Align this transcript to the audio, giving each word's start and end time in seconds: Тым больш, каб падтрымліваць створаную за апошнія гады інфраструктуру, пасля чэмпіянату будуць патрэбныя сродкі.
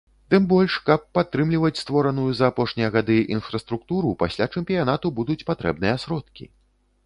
Тым 0.33 0.43
больш, 0.51 0.77
каб 0.87 1.03
падтрымліваць 1.17 1.79
створаную 1.83 2.25
за 2.41 2.49
апошнія 2.55 2.89
гады 2.97 3.19
інфраструктуру, 3.37 4.17
пасля 4.27 4.51
чэмпіянату 4.57 5.07
будуць 5.23 5.41
патрэбныя 5.51 5.95
сродкі. 6.07 6.53